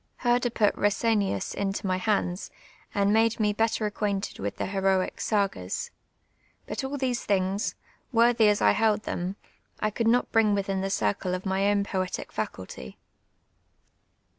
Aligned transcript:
Herder 0.17 0.49
put 0.49 0.77
llesenius 0.77 1.53
into 1.53 1.85
my 1.85 1.97
hands, 1.97 2.49
and 2.91 3.13
nuule 3.13 3.29
me 3.39 3.53
better 3.53 3.85
acquainteil 3.85 4.39
with 4.41 4.57
the 4.57 4.63
luToic 4.65 5.17
sn(/(is. 5.17 5.91
Hut 6.67 6.83
all 6.83 6.97
these 6.97 7.23
things, 7.23 7.75
worthy 8.11 8.49
as 8.49 8.63
I 8.63 8.71
held 8.71 9.03
them, 9.03 9.35
1 9.77 9.91
coidd 9.91 10.07
not 10.07 10.31
bring 10.31 10.55
Mithin 10.55 10.81
the 10.81 10.89
circle 10.89 11.35
of 11.35 11.45
my 11.45 11.67
own 11.69 11.83
poetic 11.83 12.31
faculty. 12.31 12.97